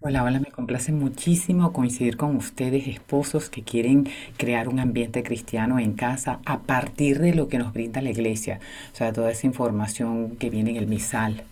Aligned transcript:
Hola, 0.00 0.22
hola, 0.22 0.38
me 0.38 0.52
complace 0.52 0.92
muchísimo 0.92 1.72
coincidir 1.72 2.16
con 2.16 2.36
ustedes, 2.36 2.86
esposos 2.86 3.50
que 3.50 3.64
quieren 3.64 4.08
crear 4.36 4.68
un 4.68 4.78
ambiente 4.78 5.24
cristiano 5.24 5.80
en 5.80 5.94
casa 5.94 6.38
a 6.44 6.60
partir 6.60 7.18
de 7.18 7.34
lo 7.34 7.48
que 7.48 7.58
nos 7.58 7.72
brinda 7.72 8.00
la 8.00 8.10
iglesia. 8.10 8.60
O 8.92 8.96
sea, 8.96 9.12
toda 9.12 9.32
esa 9.32 9.48
información 9.48 10.36
que 10.36 10.50
viene 10.50 10.70
en 10.70 10.76
el 10.76 10.86
misal, 10.86 11.42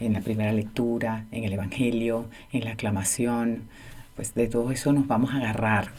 en 0.00 0.14
la 0.14 0.22
primera 0.22 0.52
lectura, 0.52 1.26
en 1.30 1.44
el 1.44 1.52
evangelio, 1.52 2.26
en 2.52 2.64
la 2.64 2.72
aclamación, 2.72 3.62
pues 4.16 4.34
de 4.34 4.48
todo 4.48 4.72
eso 4.72 4.92
nos 4.92 5.06
vamos 5.06 5.32
a 5.32 5.36
agarrar 5.36 5.92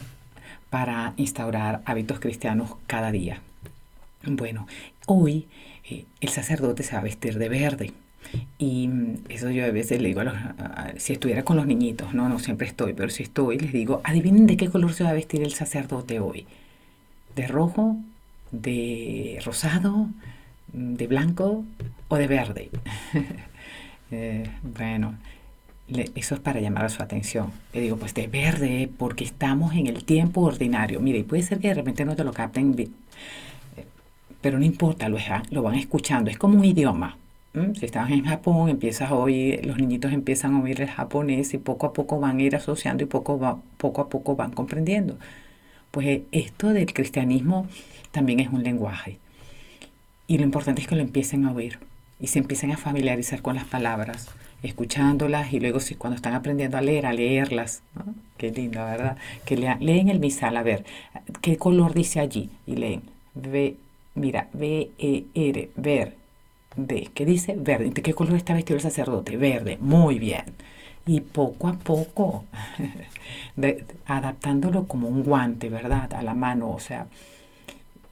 para 0.68 1.14
instaurar 1.16 1.80
hábitos 1.86 2.20
cristianos 2.20 2.76
cada 2.86 3.10
día. 3.10 3.40
Bueno, 4.22 4.66
hoy 5.06 5.48
eh, 5.88 6.04
el 6.20 6.28
sacerdote 6.28 6.82
se 6.82 6.92
va 6.92 6.98
a 6.98 7.04
vestir 7.04 7.38
de 7.38 7.48
verde. 7.48 7.92
Y 8.58 8.88
eso 9.28 9.50
yo 9.50 9.64
a 9.64 9.70
veces 9.70 10.00
le 10.00 10.08
digo 10.08 10.20
a 10.20 10.24
los, 10.24 10.34
a- 10.34 10.92
si 10.98 11.12
estuviera 11.14 11.44
con 11.44 11.56
los 11.56 11.66
niñitos, 11.66 12.14
no, 12.14 12.28
no 12.28 12.38
siempre 12.38 12.66
estoy, 12.66 12.92
pero 12.94 13.10
si 13.10 13.22
estoy, 13.22 13.58
les 13.58 13.72
digo, 13.72 14.00
adivinen 14.04 14.46
de 14.46 14.56
qué 14.56 14.68
color 14.68 14.92
se 14.94 15.04
va 15.04 15.10
a 15.10 15.14
vestir 15.14 15.42
el 15.42 15.52
sacerdote 15.52 16.20
hoy. 16.20 16.46
¿De 17.34 17.46
rojo? 17.46 17.96
¿De 18.52 19.40
rosado? 19.44 20.08
¿De 20.72 21.06
blanco? 21.06 21.64
¿O 22.08 22.16
de 22.16 22.26
verde? 22.26 22.70
Eh, 24.12 24.48
bueno, 24.62 25.16
le- 25.88 26.10
eso 26.14 26.36
es 26.36 26.40
para 26.40 26.60
llamar 26.60 26.84
a 26.84 26.88
su 26.88 27.02
atención. 27.02 27.50
Le 27.72 27.80
digo, 27.80 27.96
pues 27.96 28.14
de 28.14 28.28
verde, 28.28 28.88
porque 28.98 29.24
estamos 29.24 29.74
en 29.74 29.88
el 29.88 30.04
tiempo 30.04 30.42
ordinario. 30.42 31.00
Mire, 31.00 31.24
puede 31.24 31.42
ser 31.42 31.58
que 31.58 31.68
de 31.68 31.74
repente 31.74 32.04
no 32.04 32.14
te 32.14 32.22
lo 32.24 32.32
capten 32.32 32.76
bi- 32.76 32.92
pero 34.40 34.58
no 34.58 34.64
importa, 34.64 35.08
lo, 35.08 35.16
eja- 35.18 35.42
lo 35.50 35.62
van 35.62 35.74
escuchando, 35.74 36.30
es 36.30 36.38
como 36.38 36.58
un 36.58 36.64
idioma. 36.64 37.16
¿M? 37.56 37.74
Si 37.74 37.86
estás 37.86 38.10
en 38.10 38.24
Japón, 38.24 38.68
empiezas 38.68 39.10
a 39.10 39.14
oír, 39.14 39.64
los 39.66 39.78
niñitos 39.78 40.12
empiezan 40.12 40.54
a 40.54 40.60
oír 40.62 40.80
el 40.80 40.88
japonés 40.88 41.54
y 41.54 41.58
poco 41.58 41.86
a 41.86 41.92
poco 41.92 42.20
van 42.20 42.38
a 42.38 42.42
ir 42.42 42.56
asociando 42.56 43.02
y 43.02 43.06
poco, 43.06 43.38
va- 43.38 43.50
a 43.50 43.58
poco 43.78 44.36
van 44.36 44.52
comprendiendo. 44.52 45.16
Pues 45.90 46.06
eh, 46.06 46.22
esto 46.32 46.68
del 46.70 46.92
cristianismo 46.92 47.66
también 48.12 48.40
es 48.40 48.48
un 48.50 48.62
lenguaje 48.62 49.18
y 50.26 50.38
lo 50.38 50.44
importante 50.44 50.82
es 50.82 50.88
que 50.88 50.96
lo 50.96 51.02
empiecen 51.02 51.44
a 51.44 51.52
oír 51.52 51.78
y 52.20 52.28
se 52.28 52.38
empiecen 52.38 52.72
a 52.72 52.76
familiarizar 52.76 53.42
con 53.42 53.54
las 53.56 53.64
palabras, 53.64 54.28
escuchándolas 54.62 55.52
y 55.52 55.60
luego 55.60 55.80
si 55.80 55.94
cuando 55.94 56.16
están 56.16 56.34
aprendiendo 56.34 56.76
a 56.76 56.80
leer, 56.82 57.06
a 57.06 57.12
leerlas. 57.12 57.82
¿no? 57.94 58.14
Qué 58.38 58.50
lindo, 58.50 58.80
¿verdad? 58.84 59.16
Que 59.44 59.56
lea- 59.56 59.78
leen 59.80 60.08
el 60.08 60.18
misal, 60.20 60.56
a 60.56 60.62
ver, 60.62 60.84
¿qué 61.42 61.56
color 61.56 61.94
dice 61.94 62.20
allí? 62.20 62.50
Y 62.66 62.76
leen, 62.76 63.02
ve, 63.34 63.76
mira, 64.14 64.48
V-E-R, 64.52 65.70
ver, 65.76 66.14
de, 66.76 67.10
¿qué 67.14 67.24
dice? 67.26 67.54
Verde. 67.58 67.90
¿De 67.90 68.02
qué 68.02 68.14
color 68.14 68.36
está 68.36 68.54
vestido 68.54 68.76
el 68.76 68.82
sacerdote? 68.82 69.36
Verde, 69.36 69.78
muy 69.80 70.18
bien. 70.18 70.44
Y 71.06 71.20
poco 71.20 71.68
a 71.68 71.74
poco, 71.74 72.44
de- 73.56 73.84
adaptándolo 74.06 74.86
como 74.86 75.08
un 75.08 75.22
guante, 75.22 75.68
¿verdad? 75.70 76.12
A 76.14 76.22
la 76.22 76.34
mano, 76.34 76.70
o 76.70 76.80
sea, 76.80 77.06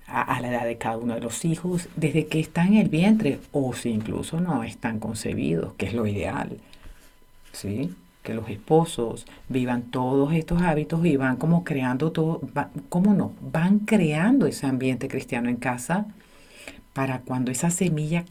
a, 0.06 0.40
la 0.40 0.48
edad 0.50 0.64
de 0.66 0.76
cada 0.78 0.98
uno 0.98 1.14
de 1.14 1.20
los 1.20 1.44
hijos, 1.44 1.88
desde 1.96 2.26
que 2.26 2.38
están 2.40 2.68
en 2.68 2.74
el 2.80 2.88
vientre 2.88 3.40
o 3.52 3.72
si 3.72 3.90
incluso 3.90 4.40
no 4.40 4.62
están 4.62 5.00
concebidos, 5.00 5.72
que 5.74 5.86
es 5.86 5.94
lo 5.94 6.06
ideal, 6.06 6.58
¿sí? 7.52 7.94
Que 8.22 8.34
los 8.34 8.48
esposos 8.48 9.26
vivan 9.48 9.82
todos 9.82 10.32
estos 10.34 10.62
hábitos 10.62 11.04
y 11.06 11.16
van 11.16 11.36
como 11.36 11.64
creando 11.64 12.12
todo, 12.12 12.40
va- 12.56 12.70
¿cómo 12.88 13.14
no? 13.14 13.32
Van 13.40 13.80
creando 13.80 14.46
ese 14.46 14.66
ambiente 14.66 15.08
cristiano 15.08 15.48
en 15.48 15.56
casa 15.56 16.06
para 16.94 17.18
cuando 17.20 17.50
esa 17.50 17.70
semilla 17.70 18.24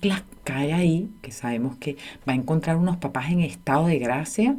cae 0.44 0.73
ahí, 0.73 1.09
que 1.22 1.31
sabemos 1.31 1.75
que 1.78 1.97
va 2.28 2.33
a 2.33 2.38
encontrar 2.38 2.78
unos 2.78 2.97
papás 2.97 3.30
en 3.30 3.42
estado 3.42 3.88
de 3.88 4.00
gracia 4.00 4.55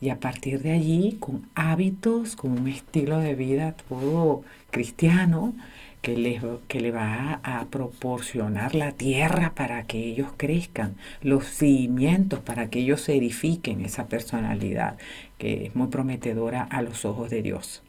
y 0.00 0.08
a 0.10 0.20
partir 0.20 0.62
de 0.62 0.72
allí 0.72 1.16
con 1.20 1.48
hábitos, 1.54 2.36
con 2.36 2.52
un 2.52 2.68
estilo 2.68 3.18
de 3.18 3.34
vida 3.34 3.72
todo 3.88 4.42
cristiano 4.70 5.52
que 6.00 6.16
les, 6.16 6.42
que 6.68 6.80
le 6.80 6.92
va 6.92 7.40
a, 7.42 7.60
a 7.60 7.64
proporcionar 7.66 8.74
la 8.74 8.92
tierra 8.92 9.54
para 9.54 9.84
que 9.84 9.98
ellos 9.98 10.28
crezcan, 10.36 10.94
los 11.20 11.44
cimientos 11.46 12.40
para 12.40 12.70
que 12.70 12.80
ellos 12.80 13.00
se 13.00 13.16
edifiquen 13.16 13.80
esa 13.80 14.06
personalidad 14.06 14.96
que 15.38 15.66
es 15.66 15.74
muy 15.74 15.88
prometedora 15.88 16.62
a 16.62 16.82
los 16.82 17.04
ojos 17.04 17.30
de 17.30 17.42
Dios. 17.42 17.82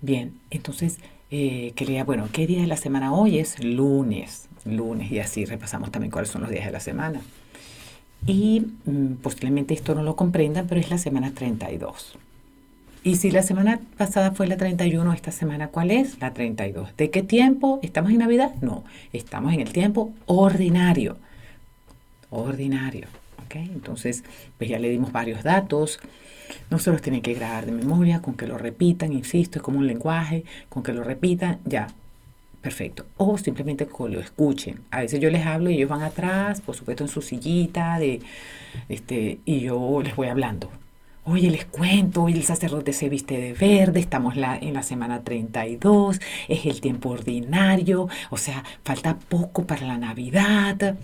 Bien, 0.00 0.38
entonces 0.50 0.98
eh, 1.30 1.72
quería, 1.74 2.04
bueno, 2.04 2.28
¿qué 2.32 2.46
día 2.46 2.60
de 2.60 2.66
la 2.66 2.76
semana 2.76 3.12
hoy 3.12 3.38
es? 3.38 3.62
Lunes, 3.62 4.48
lunes, 4.64 5.10
y 5.10 5.18
así 5.18 5.44
repasamos 5.44 5.90
también 5.90 6.10
cuáles 6.10 6.30
son 6.30 6.42
los 6.42 6.50
días 6.50 6.66
de 6.66 6.72
la 6.72 6.80
semana. 6.80 7.20
Y 8.26 8.66
mm, 8.84 9.14
posiblemente 9.22 9.74
esto 9.74 9.94
no 9.94 10.02
lo 10.02 10.16
comprendan, 10.16 10.66
pero 10.68 10.80
es 10.80 10.90
la 10.90 10.98
semana 10.98 11.32
32. 11.32 12.18
Y 13.02 13.16
si 13.16 13.30
la 13.30 13.42
semana 13.42 13.80
pasada 13.96 14.32
fue 14.32 14.48
la 14.48 14.56
31, 14.56 15.12
esta 15.12 15.30
semana 15.30 15.68
¿cuál 15.68 15.92
es? 15.92 16.20
La 16.20 16.32
32. 16.34 16.96
¿De 16.96 17.10
qué 17.10 17.22
tiempo? 17.22 17.78
¿Estamos 17.82 18.10
en 18.10 18.18
Navidad? 18.18 18.54
No, 18.60 18.84
estamos 19.12 19.52
en 19.52 19.60
el 19.60 19.72
tiempo 19.72 20.12
ordinario. 20.26 21.16
Ordinario. 22.30 23.06
Entonces, 23.54 24.24
pues 24.58 24.70
ya 24.70 24.78
le 24.78 24.88
dimos 24.88 25.12
varios 25.12 25.42
datos. 25.42 26.00
No 26.70 26.78
se 26.78 26.90
los 26.90 27.02
tienen 27.02 27.22
que 27.22 27.34
grabar 27.34 27.66
de 27.66 27.72
memoria, 27.72 28.22
con 28.22 28.34
que 28.34 28.46
lo 28.46 28.58
repitan, 28.58 29.12
insisto, 29.12 29.58
es 29.58 29.62
como 29.62 29.78
un 29.78 29.86
lenguaje, 29.86 30.44
con 30.68 30.82
que 30.82 30.92
lo 30.92 31.02
repitan, 31.02 31.58
ya, 31.64 31.88
perfecto. 32.60 33.06
O 33.16 33.36
simplemente 33.38 33.86
que 33.86 34.08
lo 34.08 34.20
escuchen. 34.20 34.80
A 34.90 35.00
veces 35.00 35.20
yo 35.20 35.30
les 35.30 35.44
hablo 35.46 35.70
y 35.70 35.74
ellos 35.74 35.90
van 35.90 36.02
atrás, 36.02 36.60
por 36.60 36.76
supuesto 36.76 37.04
en 37.04 37.08
su 37.08 37.22
sillita, 37.22 37.98
de, 37.98 38.20
este, 38.88 39.40
y 39.44 39.60
yo 39.60 40.02
les 40.02 40.14
voy 40.14 40.28
hablando. 40.28 40.70
Oye, 41.28 41.50
les 41.50 41.64
cuento, 41.64 42.22
hoy 42.22 42.34
el 42.34 42.44
sacerdote 42.44 42.92
se 42.92 43.08
viste 43.08 43.36
de 43.36 43.52
verde, 43.52 43.98
estamos 43.98 44.34
en 44.36 44.72
la 44.72 44.82
semana 44.84 45.24
32, 45.24 46.20
es 46.46 46.66
el 46.66 46.80
tiempo 46.80 47.08
ordinario, 47.08 48.08
o 48.30 48.36
sea, 48.36 48.62
falta 48.84 49.18
poco 49.18 49.66
para 49.66 49.88
la 49.88 49.98
Navidad. 49.98 50.96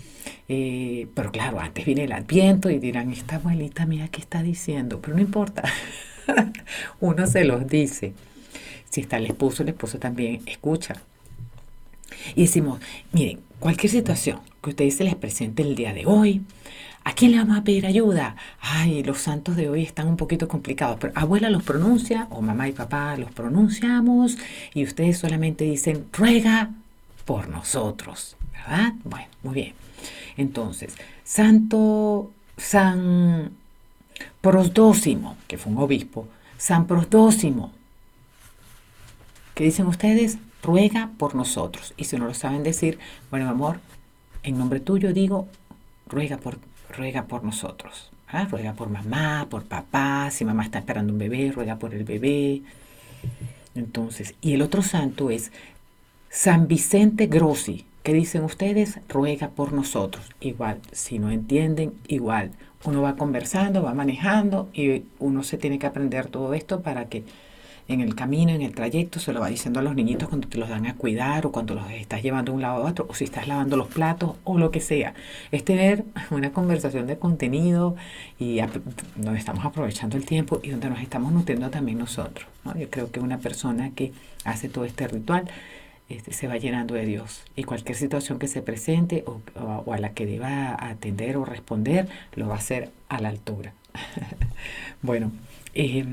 eh, 0.47 1.07
pero 1.13 1.29
claro, 1.29 1.59
antes 1.59 1.85
viene 1.85 2.05
el 2.05 2.13
Adviento 2.13 2.69
y 2.69 2.79
dirán, 2.79 3.11
esta 3.11 3.35
abuelita 3.35 3.85
mía, 3.85 4.07
¿qué 4.09 4.21
está 4.21 4.41
diciendo? 4.41 5.01
Pero 5.01 5.15
no 5.15 5.21
importa, 5.21 5.63
uno 7.01 7.27
se 7.27 7.43
los 7.43 7.67
dice. 7.67 8.13
Si 8.89 9.01
está 9.01 9.17
el 9.17 9.25
esposo, 9.25 9.63
el 9.63 9.69
esposo 9.69 9.99
también 9.99 10.41
escucha. 10.45 10.95
Y 12.35 12.43
decimos, 12.43 12.79
miren, 13.11 13.41
cualquier 13.59 13.91
situación 13.91 14.39
que 14.61 14.69
ustedes 14.69 14.95
se 14.95 15.03
les 15.03 15.15
presente 15.15 15.63
el 15.63 15.75
día 15.75 15.93
de 15.93 16.05
hoy, 16.05 16.43
¿a 17.03 17.13
quién 17.13 17.31
le 17.31 17.37
vamos 17.37 17.57
a 17.57 17.63
pedir 17.63 17.85
ayuda? 17.85 18.35
Ay, 18.61 19.03
los 19.03 19.19
santos 19.19 19.55
de 19.55 19.69
hoy 19.69 19.83
están 19.83 20.07
un 20.07 20.17
poquito 20.17 20.47
complicados, 20.47 20.97
pero 20.99 21.13
abuela 21.15 21.49
los 21.49 21.63
pronuncia, 21.63 22.27
o 22.29 22.41
mamá 22.41 22.67
y 22.67 22.71
papá 22.71 23.15
los 23.17 23.31
pronunciamos, 23.31 24.37
y 24.73 24.83
ustedes 24.83 25.17
solamente 25.17 25.63
dicen, 25.65 26.07
ruega 26.13 26.71
por 27.25 27.47
nosotros, 27.49 28.35
¿verdad? 28.53 28.93
Bueno, 29.03 29.27
muy 29.43 29.53
bien. 29.53 29.73
Entonces, 30.37 30.95
Santo 31.23 32.31
San 32.57 33.51
Prosdócimo, 34.41 35.37
que 35.47 35.57
fue 35.57 35.71
un 35.71 35.79
obispo, 35.79 36.27
San 36.57 36.87
Prosdócimo, 36.87 37.71
¿Qué 39.55 39.65
dicen 39.65 39.85
ustedes? 39.85 40.39
Ruega 40.63 41.11
por 41.17 41.35
nosotros. 41.35 41.93
Y 41.95 42.05
si 42.05 42.17
no 42.17 42.25
lo 42.25 42.33
saben 42.33 42.63
decir, 42.63 42.97
bueno, 43.29 43.49
amor, 43.49 43.79
en 44.41 44.57
nombre 44.57 44.79
tuyo 44.79 45.13
digo, 45.13 45.47
ruega 46.07 46.37
por, 46.37 46.57
ruega 46.93 47.25
por 47.25 47.43
nosotros. 47.43 48.11
¿ah? 48.29 48.47
Ruega 48.49 48.73
por 48.73 48.89
mamá, 48.89 49.47
por 49.49 49.63
papá, 49.63 50.29
si 50.31 50.45
mamá 50.45 50.63
está 50.63 50.79
esperando 50.79 51.13
un 51.13 51.19
bebé, 51.19 51.51
ruega 51.51 51.77
por 51.77 51.93
el 51.93 52.03
bebé. 52.03 52.61
Entonces, 53.75 54.35
y 54.41 54.53
el 54.53 54.61
otro 54.61 54.81
santo 54.81 55.29
es 55.29 55.51
San 56.29 56.67
Vicente 56.67 57.27
Grossi. 57.27 57.85
¿Qué 58.03 58.13
dicen 58.13 58.43
ustedes? 58.43 58.99
Ruega 59.07 59.49
por 59.49 59.71
nosotros. 59.71 60.25
Igual, 60.41 60.79
si 60.91 61.19
no 61.19 61.31
entienden, 61.31 61.93
igual. 62.07 62.51
Uno 62.83 63.01
va 63.01 63.15
conversando, 63.15 63.81
va 63.81 63.93
manejando 63.93 64.69
y 64.73 65.03
uno 65.19 65.43
se 65.43 65.57
tiene 65.57 65.79
que 65.79 65.87
aprender 65.87 66.27
todo 66.27 66.53
esto 66.53 66.81
para 66.81 67.05
que 67.05 67.23
en 67.87 68.01
el 68.01 68.15
camino, 68.15 68.51
en 68.51 68.61
el 68.61 68.73
trayecto, 68.73 69.19
se 69.19 69.33
lo 69.33 69.41
va 69.41 69.49
diciendo 69.49 69.79
a 69.79 69.83
los 69.83 69.93
niñitos 69.95 70.29
cuando 70.29 70.47
te 70.47 70.57
los 70.57 70.69
dan 70.69 70.85
a 70.85 70.95
cuidar 70.95 71.45
o 71.45 71.51
cuando 71.51 71.75
los 71.75 71.89
estás 71.91 72.23
llevando 72.23 72.51
de 72.51 72.55
un 72.55 72.61
lado 72.61 72.85
a 72.85 72.89
otro 72.89 73.05
o 73.09 73.13
si 73.13 73.25
estás 73.25 73.47
lavando 73.47 73.75
los 73.77 73.87
platos 73.87 74.35
o 74.45 74.57
lo 74.57 74.71
que 74.71 74.79
sea. 74.79 75.13
Es 75.51 75.65
tener 75.65 76.05
una 76.31 76.51
conversación 76.51 77.07
de 77.07 77.17
contenido 77.17 77.95
y 78.39 78.59
donde 79.15 79.39
estamos 79.39 79.65
aprovechando 79.65 80.15
el 80.17 80.25
tiempo 80.25 80.59
y 80.63 80.69
donde 80.69 80.89
nos 80.89 80.99
estamos 81.01 81.31
nutriendo 81.33 81.69
también 81.69 81.97
nosotros. 81.97 82.47
¿no? 82.63 82.77
Yo 82.77 82.89
creo 82.89 83.11
que 83.11 83.19
una 83.19 83.37
persona 83.39 83.91
que 83.91 84.13
hace 84.45 84.69
todo 84.69 84.85
este 84.85 85.07
ritual 85.07 85.49
este, 86.09 86.33
se 86.33 86.47
va 86.47 86.57
llenando 86.57 86.95
de 86.95 87.05
Dios 87.05 87.43
y 87.55 87.63
cualquier 87.63 87.97
situación 87.97 88.37
que 88.39 88.47
se 88.47 88.61
presente 88.61 89.23
o, 89.25 89.41
o- 89.59 89.83
o 89.85 89.93
a 89.93 89.97
la 89.97 90.09
que 90.13 90.25
deba 90.25 90.75
atender 90.89 91.37
o 91.37 91.45
responder 91.45 92.07
lo 92.35 92.47
va 92.47 92.55
a 92.55 92.57
hacer 92.57 92.91
a 93.09 93.19
la 93.19 93.29
altura. 93.29 93.73
Bueno, 95.01 95.31
eh, 95.73 96.05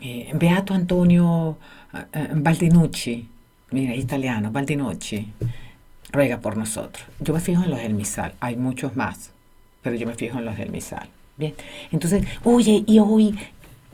eh, 0.00 0.30
Beato 0.34 0.74
Antonio 0.74 1.56
eh, 1.92 2.04
eh, 2.12 2.28
Baldinucci, 2.34 3.28
mira, 3.70 3.94
italiano, 3.94 4.50
Baldinucci, 4.50 5.32
ruega 6.10 6.38
por 6.38 6.56
nosotros. 6.56 7.04
Yo 7.20 7.34
me 7.34 7.40
fijo 7.40 7.62
en 7.64 7.70
los 7.70 7.78
del 7.80 7.94
misal, 7.94 8.34
hay 8.40 8.56
muchos 8.56 8.96
más, 8.96 9.30
pero 9.82 9.96
yo 9.96 10.06
me 10.06 10.14
fijo 10.14 10.38
en 10.38 10.44
los 10.44 10.56
del 10.56 10.70
misal. 10.70 11.08
Bien, 11.36 11.54
entonces, 11.90 12.24
oye, 12.44 12.84
y 12.86 12.98
hoy 12.98 13.36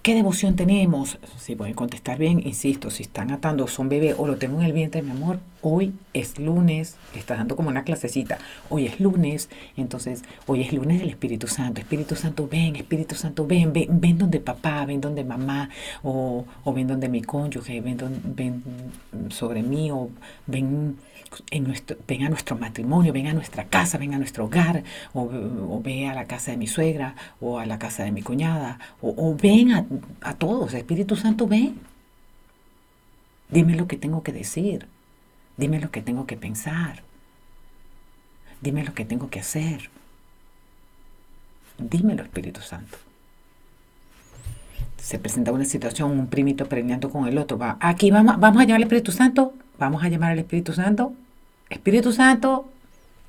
¿Qué 0.02 0.14
devoción 0.14 0.56
tenemos? 0.56 1.18
Si 1.38 1.54
pueden 1.54 1.74
contestar 1.74 2.18
bien, 2.18 2.40
insisto, 2.46 2.88
si 2.88 3.02
están 3.02 3.30
atando 3.30 3.66
son 3.66 3.90
bebé 3.90 4.14
o 4.16 4.26
lo 4.26 4.36
tengo 4.36 4.60
en 4.60 4.64
el 4.64 4.72
vientre, 4.72 5.02
mi 5.02 5.10
amor, 5.10 5.38
hoy 5.62 5.94
es 6.14 6.38
lunes, 6.38 6.96
está 7.14 7.36
dando 7.36 7.56
como 7.56 7.68
una 7.68 7.84
clasecita, 7.84 8.38
hoy 8.70 8.86
es 8.86 9.00
lunes, 9.00 9.48
entonces 9.76 10.22
hoy 10.46 10.62
es 10.62 10.72
lunes 10.72 11.00
del 11.00 11.08
Espíritu 11.08 11.46
Santo, 11.46 11.80
Espíritu 11.80 12.14
Santo 12.16 12.48
ven, 12.48 12.76
Espíritu 12.76 13.14
Santo 13.14 13.46
ven, 13.46 13.72
ven, 13.72 14.00
ven 14.00 14.18
donde 14.18 14.40
papá, 14.40 14.84
ven 14.86 15.00
donde 15.00 15.24
mamá, 15.24 15.70
o, 16.02 16.44
ven 16.74 16.86
donde 16.86 17.08
mi 17.08 17.22
cónyuge, 17.22 17.80
ven, 17.80 17.98
ven 18.24 18.62
sobre 19.30 19.62
mí, 19.62 19.90
o 19.90 20.10
ven 20.46 20.96
en 21.50 21.64
nuestro, 21.64 21.96
ven 22.06 22.24
a 22.24 22.28
nuestro 22.28 22.56
matrimonio, 22.56 23.12
ven 23.12 23.26
a 23.26 23.34
nuestra 23.34 23.64
casa, 23.64 23.98
ven 23.98 24.14
a 24.14 24.18
nuestro 24.18 24.46
hogar, 24.46 24.84
o, 25.12 25.22
o 25.22 25.80
ve 25.82 26.06
a 26.06 26.14
la 26.14 26.26
casa 26.26 26.52
de 26.52 26.56
mi 26.56 26.66
suegra, 26.66 27.14
o 27.40 27.58
a 27.58 27.66
la 27.66 27.78
casa 27.78 28.04
de 28.04 28.12
mi 28.12 28.22
cuñada, 28.22 28.78
o, 29.00 29.14
o 29.16 29.34
ven 29.34 29.72
a, 29.72 29.86
a 30.22 30.34
todos, 30.34 30.74
Espíritu 30.74 31.16
Santo, 31.16 31.46
ven. 31.46 31.80
Dime 33.50 33.76
lo 33.76 33.88
que 33.88 33.96
tengo 33.96 34.22
que 34.22 34.32
decir, 34.32 34.88
dime 35.58 35.78
lo 35.80 35.90
que 35.90 36.00
tengo 36.00 36.26
que 36.26 36.36
pensar, 36.38 37.02
dime 38.62 38.84
lo 38.84 38.94
que 38.94 39.04
tengo 39.04 39.28
que 39.28 39.40
hacer. 39.40 39.90
Dímelo, 41.78 42.24
Espíritu 42.24 42.60
Santo. 42.60 42.98
Se 44.96 45.18
presenta 45.18 45.52
una 45.52 45.64
situación, 45.64 46.10
un 46.10 46.26
primito 46.26 46.66
preñando 46.66 47.08
con 47.08 47.28
el 47.28 47.38
otro. 47.38 47.56
Va, 47.56 47.78
aquí 47.80 48.10
vamos, 48.10 48.38
vamos 48.40 48.60
a 48.60 48.64
llamar 48.64 48.76
al 48.76 48.82
Espíritu 48.82 49.12
Santo. 49.12 49.54
Vamos 49.78 50.02
a 50.02 50.08
llamar 50.08 50.32
al 50.32 50.40
Espíritu 50.40 50.72
Santo. 50.72 51.12
Espíritu 51.70 52.12
Santo. 52.12 52.68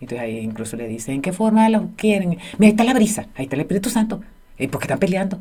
Entonces 0.02 0.20
ahí 0.20 0.40
incluso 0.40 0.78
le 0.78 0.88
dicen, 0.88 1.16
¿en 1.16 1.22
qué 1.22 1.32
forma 1.32 1.70
lo 1.70 1.90
quieren? 1.96 2.30
Mira, 2.30 2.42
ahí 2.60 2.70
está 2.70 2.84
la 2.84 2.94
brisa, 2.94 3.28
ahí 3.36 3.44
está 3.44 3.56
el 3.56 3.62
Espíritu 3.62 3.90
Santo. 3.90 4.22
¿Y 4.58 4.68
por 4.68 4.82
están 4.82 5.00
peleando? 5.00 5.40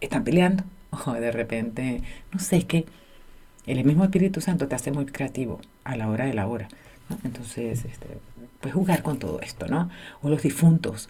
Están 0.00 0.24
peleando. 0.24 0.64
O 1.06 1.12
de 1.12 1.30
repente, 1.30 2.02
no 2.32 2.40
sé, 2.40 2.56
es 2.56 2.64
que 2.64 2.86
el 3.66 3.84
mismo 3.84 4.04
Espíritu 4.04 4.40
Santo 4.40 4.68
te 4.68 4.74
hace 4.74 4.92
muy 4.92 5.06
creativo 5.06 5.60
a 5.84 5.96
la 5.96 6.08
hora 6.08 6.26
de 6.26 6.34
la 6.34 6.46
hora. 6.46 6.68
Entonces, 7.24 7.84
este, 7.84 8.06
pues 8.60 8.74
jugar 8.74 9.02
con 9.02 9.18
todo 9.18 9.40
esto, 9.40 9.66
¿no? 9.66 9.90
O 10.22 10.28
los 10.28 10.42
difuntos 10.42 11.08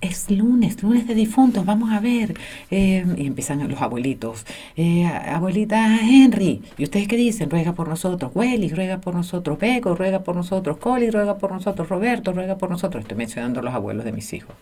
es 0.00 0.30
lunes, 0.30 0.82
lunes 0.82 1.06
de 1.06 1.14
difuntos, 1.14 1.64
vamos 1.64 1.90
a 1.90 2.00
ver. 2.00 2.34
Eh, 2.70 3.04
y 3.16 3.26
empiezan 3.26 3.66
los 3.68 3.80
abuelitos. 3.80 4.46
Eh, 4.76 5.06
abuelita 5.06 5.98
Henry, 6.02 6.62
¿y 6.76 6.84
ustedes 6.84 7.08
qué 7.08 7.16
dicen? 7.16 7.50
Ruega 7.50 7.72
por 7.72 7.88
nosotros. 7.88 8.30
Welly, 8.34 8.68
ruega 8.68 9.00
por 9.00 9.14
nosotros. 9.14 9.58
Beco, 9.58 9.94
ruega 9.96 10.22
por 10.22 10.36
nosotros. 10.36 10.76
Coli, 10.78 11.10
ruega 11.10 11.38
por 11.38 11.52
nosotros. 11.52 11.88
Roberto, 11.88 12.32
ruega 12.32 12.58
por 12.58 12.70
nosotros. 12.70 13.02
Estoy 13.02 13.16
mencionando 13.16 13.62
los 13.62 13.74
abuelos 13.74 14.04
de 14.04 14.12
mis 14.12 14.32
hijos. 14.32 14.54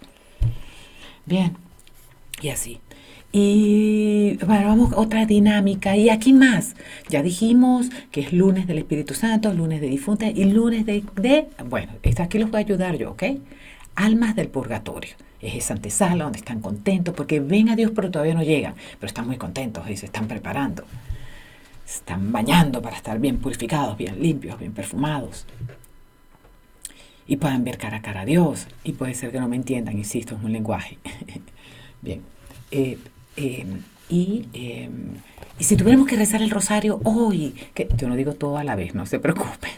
Bien, 1.26 1.56
y 2.40 2.48
así. 2.48 2.80
Y 3.38 4.38
bueno, 4.46 4.68
vamos 4.68 4.94
a 4.94 4.96
otra 4.96 5.26
dinámica. 5.26 5.94
Y 5.94 6.08
aquí 6.08 6.32
más. 6.32 6.74
Ya 7.10 7.22
dijimos 7.22 7.90
que 8.10 8.22
es 8.22 8.32
lunes 8.32 8.66
del 8.66 8.78
Espíritu 8.78 9.12
Santo, 9.12 9.52
lunes 9.52 9.82
de 9.82 9.88
difuntos 9.88 10.30
y 10.34 10.46
lunes 10.46 10.86
de, 10.86 11.04
bueno, 11.66 11.92
aquí 12.18 12.38
los 12.38 12.50
voy 12.50 12.62
a 12.62 12.64
ayudar 12.64 12.96
yo, 12.96 13.10
¿ok? 13.10 13.24
Almas 13.94 14.36
del 14.36 14.48
purgatorio 14.48 15.16
es 15.42 15.54
esa 15.54 15.74
antesala 15.74 16.24
donde 16.24 16.38
están 16.38 16.62
contentos 16.62 17.14
porque 17.14 17.40
ven 17.40 17.68
a 17.68 17.76
Dios 17.76 17.92
pero 17.94 18.10
todavía 18.10 18.32
no 18.32 18.42
llegan, 18.42 18.74
pero 18.98 19.06
están 19.06 19.26
muy 19.26 19.36
contentos 19.36 19.86
y 19.90 19.98
se 19.98 20.06
están 20.06 20.28
preparando. 20.28 20.84
Se 21.84 21.98
están 21.98 22.32
bañando 22.32 22.80
para 22.80 22.96
estar 22.96 23.18
bien 23.18 23.36
purificados, 23.36 23.98
bien 23.98 24.18
limpios, 24.18 24.58
bien 24.58 24.72
perfumados. 24.72 25.44
Y 27.26 27.36
puedan 27.36 27.64
ver 27.64 27.76
cara 27.76 27.98
a 27.98 28.02
cara 28.02 28.22
a 28.22 28.24
Dios. 28.24 28.66
Y 28.82 28.92
puede 28.92 29.12
ser 29.12 29.30
que 29.30 29.40
no 29.40 29.48
me 29.48 29.56
entiendan, 29.56 29.98
insisto, 29.98 30.36
es 30.36 30.42
un 30.42 30.52
lenguaje. 30.52 30.96
bien. 32.00 32.22
Eh, 32.70 32.96
em, 33.36 33.82
y, 34.08 34.48
em, 34.52 35.14
y 35.58 35.64
si 35.64 35.76
tuviéramos 35.76 36.06
que 36.06 36.16
rezar 36.16 36.42
el 36.42 36.50
rosario 36.50 37.00
hoy, 37.04 37.54
que 37.74 37.88
yo 37.96 38.08
no 38.08 38.16
digo 38.16 38.34
todo 38.34 38.58
a 38.58 38.64
la 38.64 38.76
vez, 38.76 38.94
no 38.94 39.06
se 39.06 39.18
preocupen. 39.20 39.70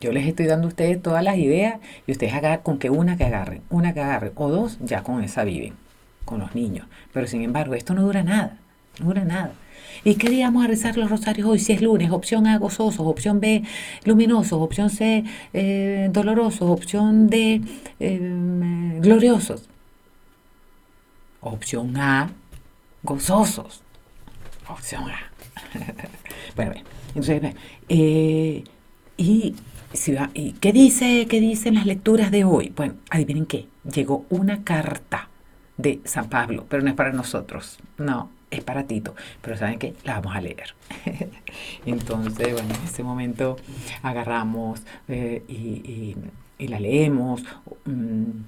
Yo 0.00 0.12
les 0.12 0.26
estoy 0.26 0.46
dando 0.46 0.66
a 0.66 0.68
ustedes 0.68 1.00
todas 1.00 1.22
las 1.22 1.36
ideas 1.36 1.80
y 2.06 2.12
ustedes 2.12 2.34
hagan 2.34 2.58
con 2.62 2.78
que 2.78 2.90
una 2.90 3.16
que 3.16 3.24
agarren, 3.24 3.62
una 3.70 3.94
que 3.94 4.00
agarren 4.00 4.32
o 4.34 4.48
dos, 4.48 4.78
ya 4.80 5.02
con 5.02 5.22
esa 5.22 5.44
viven, 5.44 5.74
con 6.24 6.40
los 6.40 6.54
niños. 6.56 6.86
Pero 7.12 7.28
sin 7.28 7.42
embargo, 7.42 7.74
esto 7.74 7.94
no 7.94 8.02
dura 8.02 8.24
nada, 8.24 8.58
no 8.98 9.06
dura 9.06 9.24
nada. 9.24 9.52
¿Y 10.04 10.16
qué 10.16 10.28
día 10.28 10.46
vamos 10.46 10.64
a 10.64 10.68
rezar 10.68 10.96
los 10.96 11.10
rosarios 11.10 11.46
hoy? 11.46 11.60
Si 11.60 11.72
es 11.72 11.80
lunes, 11.80 12.10
opción 12.10 12.46
A, 12.48 12.58
gozosos, 12.58 13.06
opción 13.06 13.38
B, 13.38 13.62
luminosos, 14.04 14.60
opción 14.60 14.90
C, 14.90 15.24
eh, 15.52 16.08
dolorosos, 16.12 16.68
opción 16.68 17.28
D, 17.28 17.60
eh, 18.00 18.98
gloriosos. 19.00 19.68
Opción 21.40 21.96
A, 21.96 22.30
gozosos. 23.02 23.82
Opción 24.68 25.10
A. 25.10 25.30
bueno, 26.56 26.72
entonces, 27.14 27.54
eh, 27.88 28.64
y 29.16 29.54
¿Y 30.34 30.52
qué 30.52 30.72
dice, 30.72 31.26
qué 31.28 31.38
dicen 31.38 31.74
las 31.74 31.86
lecturas 31.86 32.30
de 32.30 32.44
hoy? 32.44 32.72
Bueno, 32.74 32.94
adivinen 33.10 33.44
qué, 33.44 33.68
llegó 33.84 34.24
una 34.30 34.64
carta 34.64 35.28
de 35.76 36.00
San 36.04 36.30
Pablo, 36.30 36.64
pero 36.68 36.82
no 36.82 36.88
es 36.88 36.94
para 36.94 37.12
nosotros, 37.12 37.78
no, 37.98 38.30
es 38.50 38.64
para 38.64 38.84
Tito, 38.84 39.14
pero 39.42 39.56
¿saben 39.56 39.78
qué? 39.78 39.94
La 40.04 40.14
vamos 40.14 40.34
a 40.34 40.40
leer. 40.40 40.74
Entonces, 41.86 42.52
bueno, 42.54 42.74
en 42.74 42.84
ese 42.84 43.02
momento 43.02 43.58
agarramos 44.02 44.80
eh, 45.08 45.42
y, 45.48 46.16
la 46.66 46.78
leemos. 46.78 47.42
Mm, 47.84 48.44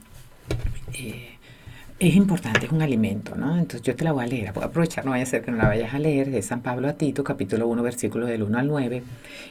es 2.09 2.17
importante, 2.17 2.67
es 2.67 2.73
un 2.73 2.83
alimento, 2.83 3.35
¿no? 3.35 3.57
Entonces 3.57 3.83
yo 3.83 3.97
te 3.97 4.05
la 4.05 4.13
voy 4.13 4.25
a 4.25 4.27
leer, 4.27 4.53
voy 4.53 4.63
a 4.63 4.67
aprovechar, 4.67 5.05
no 5.05 5.13
vaya 5.13 5.23
a 5.23 5.27
ser 5.27 5.43
que 5.43 5.51
no 5.51 5.57
la 5.57 5.69
vayas 5.69 5.95
a 5.95 5.99
leer, 5.99 6.31
de 6.31 6.43
San 6.43 6.61
Pablo 6.61 6.89
a 6.89 6.95
Tito, 6.95 7.25
capítulo 7.25 7.67
1, 7.69 7.83
versículo 7.83 8.27
del 8.27 8.43
1 8.43 8.59
al 8.59 8.67
9, 8.67 9.03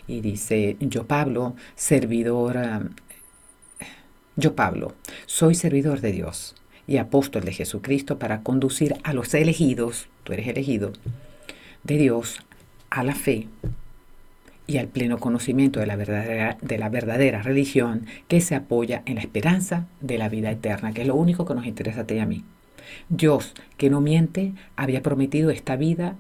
y 0.08 0.22
dice, 0.22 0.78
yo 0.80 1.08
Pablo, 1.08 1.56
servidor, 1.76 2.58
um, 2.58 2.90
yo 4.36 4.56
Pablo, 4.56 4.94
soy 5.26 5.56
servidor 5.56 6.02
de 6.02 6.12
Dios 6.12 6.56
y 6.86 6.98
apóstol 6.98 7.44
de 7.44 7.54
Jesucristo 7.54 8.20
para 8.20 8.44
conducir 8.44 8.96
a 9.04 9.14
los 9.14 9.34
elegidos, 9.34 10.08
tú 10.24 10.34
eres 10.34 10.48
elegido, 10.48 10.94
de 11.84 11.98
Dios 11.98 12.40
a 12.90 13.04
la 13.04 13.16
fe 13.16 13.48
y 14.68 14.78
al 14.78 14.88
pleno 14.88 15.18
conocimiento 15.18 15.80
de 15.80 15.88
la, 15.88 15.96
verdadera, 15.96 16.58
de 16.62 16.78
la 16.78 16.90
verdadera 16.90 17.42
religión 17.42 18.06
que 18.28 18.42
se 18.42 18.56
apoya 18.56 19.04
en 19.06 19.16
la 19.16 19.22
esperanza 19.22 19.88
de 20.02 20.18
la 20.18 20.30
vida 20.30 20.52
eterna, 20.52 20.94
que 20.94 21.02
es 21.02 21.08
lo 21.08 21.16
único 21.16 21.46
que 21.46 21.56
nos 21.56 21.66
interesa 21.66 22.02
a 22.02 22.04
ti 22.06 22.16
y 22.16 22.20
a 22.20 22.26
mí. 22.26 22.44
Dios, 23.10 23.54
que 23.78 23.90
no 23.90 24.02
miente, 24.02 24.54
había 24.76 25.02
prometido 25.02 25.50
esta 25.50 25.76
vida 25.76 26.16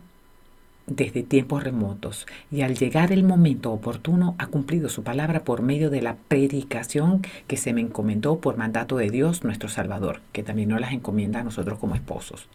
desde 0.86 1.24
tiempos 1.24 1.64
remotos 1.64 2.26
y 2.52 2.62
al 2.62 2.76
llegar 2.76 3.14
el 3.14 3.24
momento 3.24 3.72
oportuno 3.72 4.36
ha 4.38 4.48
cumplido 4.48 4.90
su 4.90 5.04
palabra 5.04 5.44
por 5.46 5.62
medio 5.62 5.90
de 5.90 6.02
la 6.02 6.18
predicación 6.28 7.22
que 7.48 7.56
se 7.56 7.74
me 7.74 7.82
encomendó 7.82 8.40
por 8.40 8.58
mandato 8.58 8.98
de 8.98 9.10
Dios 9.10 9.44
nuestro 9.44 9.70
Salvador, 9.70 10.20
que 10.34 10.44
también 10.44 10.70
nos 10.70 10.82
las 10.82 10.92
encomienda 10.92 11.40
a 11.40 11.44
nosotros 11.44 11.80
como 11.80 11.96
esposos. 11.96 12.48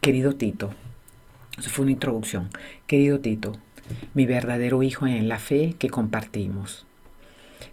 Querido 0.00 0.34
Tito, 0.34 0.70
eso 1.58 1.70
fue 1.70 1.84
una 1.84 1.92
introducción. 1.92 2.48
Querido 2.86 3.20
Tito, 3.20 3.56
mi 4.14 4.26
verdadero 4.26 4.82
hijo 4.82 5.06
en 5.06 5.28
la 5.28 5.38
fe 5.38 5.74
que 5.78 5.90
compartimos. 5.90 6.86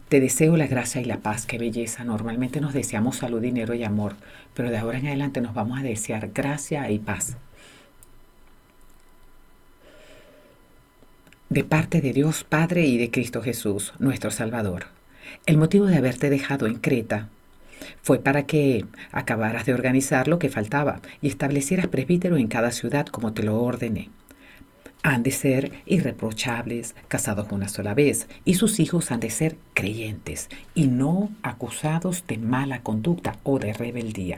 Te 0.09 0.21
deseo 0.21 0.55
la 0.55 0.67
gracia 0.67 1.01
y 1.01 1.05
la 1.05 1.17
paz, 1.17 1.45
qué 1.45 1.57
belleza. 1.57 2.05
Normalmente 2.05 2.61
nos 2.61 2.73
deseamos 2.73 3.17
salud, 3.17 3.41
dinero 3.41 3.73
y 3.73 3.83
amor, 3.83 4.15
pero 4.53 4.69
de 4.69 4.77
ahora 4.77 4.99
en 4.99 5.07
adelante 5.07 5.41
nos 5.41 5.53
vamos 5.53 5.79
a 5.79 5.83
desear 5.83 6.29
gracia 6.33 6.89
y 6.89 6.99
paz. 6.99 7.35
De 11.49 11.63
parte 11.63 12.01
de 12.01 12.13
Dios 12.13 12.45
Padre 12.45 12.85
y 12.85 12.97
de 12.97 13.11
Cristo 13.11 13.41
Jesús, 13.41 13.93
nuestro 13.99 14.31
Salvador. 14.31 14.87
El 15.45 15.57
motivo 15.57 15.85
de 15.85 15.97
haberte 15.97 16.29
dejado 16.29 16.67
en 16.67 16.75
Creta 16.75 17.27
fue 18.01 18.19
para 18.19 18.45
que 18.45 18.85
acabaras 19.11 19.65
de 19.65 19.73
organizar 19.73 20.27
lo 20.29 20.39
que 20.39 20.49
faltaba 20.49 21.01
y 21.21 21.27
establecieras 21.27 21.87
presbítero 21.87 22.37
en 22.37 22.47
cada 22.47 22.71
ciudad 22.71 23.07
como 23.07 23.33
te 23.33 23.43
lo 23.43 23.61
ordené 23.61 24.09
han 25.07 25.23
de 25.23 25.31
ser 25.31 25.71
irreprochables, 25.85 26.93
casados 27.07 27.47
una 27.51 27.69
sola 27.69 27.93
vez, 27.93 28.27
y 28.43 28.55
sus 28.55 28.81
hijos 28.81 29.09
han 29.09 29.21
de 29.21 29.29
ser 29.29 29.55
creyentes 29.73 30.49
y 30.75 30.87
no 30.87 31.29
acusados 31.43 32.25
de 32.27 32.37
mala 32.37 32.81
conducta 32.81 33.37
o 33.43 33.57
de 33.57 33.71
rebeldía. 33.71 34.35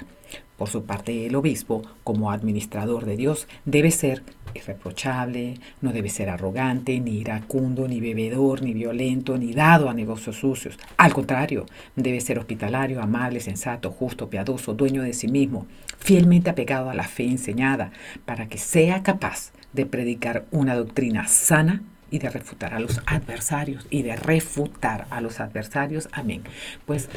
Por 0.59 0.69
su 0.69 0.83
parte, 0.83 1.25
el 1.25 1.35
obispo, 1.35 1.81
como 2.03 2.29
administrador 2.29 3.05
de 3.05 3.17
Dios, 3.17 3.47
debe 3.65 3.89
ser 3.89 4.21
irreprochable, 4.53 5.55
no 5.81 5.91
debe 5.91 6.09
ser 6.09 6.29
arrogante, 6.29 6.99
ni 6.99 7.17
iracundo, 7.17 7.87
ni 7.87 7.99
bebedor, 7.99 8.61
ni 8.61 8.73
violento, 8.73 9.39
ni 9.39 9.53
dado 9.53 9.89
a 9.89 9.95
negocios 9.95 10.35
sucios. 10.35 10.77
Al 10.97 11.13
contrario, 11.13 11.65
debe 11.95 12.21
ser 12.21 12.37
hospitalario, 12.37 13.01
amable, 13.01 13.39
sensato, 13.39 13.89
justo, 13.89 14.29
piadoso, 14.29 14.75
dueño 14.75 15.01
de 15.01 15.13
sí 15.13 15.29
mismo, 15.29 15.65
fielmente 15.97 16.51
apegado 16.51 16.91
a 16.91 16.93
la 16.93 17.07
fe 17.07 17.23
enseñada, 17.23 17.91
para 18.25 18.47
que 18.49 18.59
sea 18.59 19.01
capaz 19.01 19.51
de 19.73 19.85
predicar 19.85 20.45
una 20.51 20.75
doctrina 20.75 21.27
sana 21.27 21.81
y 22.11 22.19
de 22.19 22.29
refutar 22.29 22.73
a 22.73 22.79
los 22.79 23.01
adversarios 23.05 23.85
y 23.89 24.01
de 24.01 24.15
refutar 24.15 25.07
a 25.09 25.21
los 25.21 25.39
adversarios. 25.39 26.09
Amén. 26.11 26.43
Pues 26.85 27.09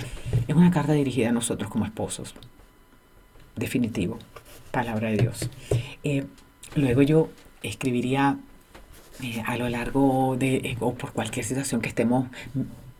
es 0.47 0.55
una 0.55 0.71
carta 0.71 0.93
dirigida 0.93 1.31
a 1.31 1.33
nosotros 1.33 1.71
como 1.71 1.85
esposos. 1.85 2.35
Definitivo. 3.57 4.19
palabra 4.71 5.11
de 5.11 5.17
Dios. 5.19 5.51
Eh, 6.03 6.25
luego 6.77 7.03
yo 7.03 7.31
escribiría 7.63 8.39
eh, 9.23 9.43
a 9.47 9.57
lo 9.57 9.69
largo 9.69 10.37
de, 10.39 10.57
eh, 10.57 10.77
o 10.81 10.95
por 10.95 11.13
cualquier 11.13 11.45
situación 11.45 11.83
que 11.83 11.89
estemos 11.89 12.29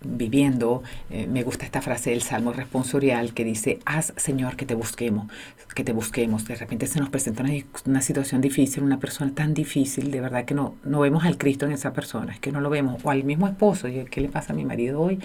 viviendo, 0.05 0.83
me 1.29 1.43
gusta 1.43 1.65
esta 1.65 1.83
frase 1.83 2.11
del 2.11 2.23
Salmo 2.23 2.53
responsorial 2.53 3.35
que 3.35 3.45
dice, 3.45 3.79
haz 3.85 4.13
Señor 4.17 4.57
que 4.57 4.67
te 4.67 4.75
busquemos, 4.75 5.29
que 5.75 5.85
te 5.85 5.93
busquemos. 5.93 6.45
De 6.47 6.55
repente 6.55 6.87
se 6.87 7.01
nos 7.01 7.09
presenta 7.09 7.45
una, 7.87 8.03
situación 8.03 8.41
difícil, 8.41 8.83
una 8.83 8.99
persona 8.99 9.33
tan 9.35 9.55
difícil, 9.55 10.11
de 10.11 10.21
verdad 10.21 10.45
que 10.45 10.55
no, 10.55 10.77
no 10.85 11.01
vemos 11.01 11.25
al 11.25 11.39
Cristo 11.39 11.67
en 11.67 11.73
esa 11.73 11.93
persona, 11.93 12.33
es 12.33 12.41
que 12.41 12.53
no 12.53 12.61
lo 12.61 12.71
vemos. 12.71 13.05
O 13.05 13.11
al 13.11 13.25
mismo 13.25 13.49
esposo, 13.49 13.89
¿qué 14.11 14.21
le 14.21 14.29
pasa 14.29 14.53
a 14.53 14.57
mi 14.57 14.65
marido 14.65 15.01
hoy? 15.01 15.19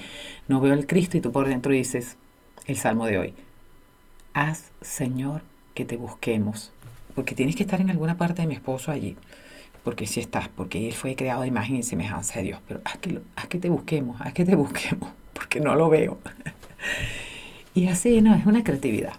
No 0.48 0.62
veo 0.62 0.74
al 0.74 0.88
Cristo 0.88 1.18
y 1.18 1.22
tú 1.22 1.32
por 1.32 1.48
dentro 1.48 1.72
dices 1.72 2.18
el 2.66 2.78
Salmo 2.78 3.06
de 3.06 3.18
hoy, 3.18 3.34
haz 4.34 4.72
Señor 4.82 5.42
que 5.74 5.86
te 5.86 5.98
busquemos, 5.98 6.72
porque 7.16 7.36
tienes 7.36 7.56
que 7.56 7.64
estar 7.64 7.82
en 7.82 7.90
alguna 7.90 8.18
parte 8.18 8.42
de 8.42 8.48
mi 8.48 8.56
esposo 8.56 8.92
allí, 8.92 9.16
porque 9.84 10.06
si 10.06 10.20
estás, 10.20 10.50
porque 10.50 10.88
él 10.88 10.94
fue 10.94 11.16
creado 11.16 11.42
de 11.42 11.48
imagen 11.48 11.78
y 11.78 11.84
semejanza 11.84 12.40
de 12.40 12.46
Dios, 12.46 12.60
pero 12.68 12.82
haz 12.86 12.98
que, 12.98 13.20
haz 13.36 13.48
que 13.48 13.60
te 13.60 13.70
busquemos, 13.70 14.20
haz 14.22 14.34
que 14.34 14.46
te 14.46 14.56
busquemos, 14.56 15.10
porque 15.34 15.60
no 15.60 15.76
lo 15.76 15.90
veo. 15.90 16.18
y 17.74 17.88
así, 17.88 18.22
no, 18.22 18.36
es 18.36 18.46
una 18.46 18.64
creatividad. 18.64 19.14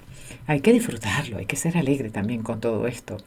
Hay 0.47 0.61
que 0.61 0.73
disfrutarlo, 0.73 1.37
hay 1.37 1.45
que 1.45 1.57
ser 1.57 1.77
alegre 1.77 2.09
también 2.09 2.43
con 2.43 2.59
todo 2.59 2.87
esto. 2.87 3.19